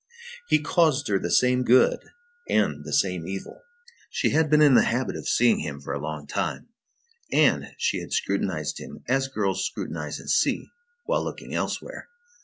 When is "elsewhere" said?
11.53-12.09